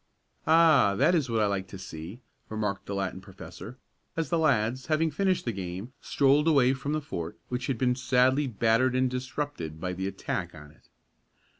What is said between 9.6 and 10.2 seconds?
by the